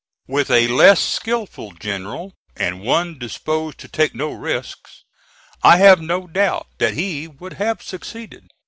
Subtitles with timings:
[0.25, 5.03] With a less skilful general, and one disposed to take no risks,
[5.61, 8.49] I have no doubt that he would have succeeded.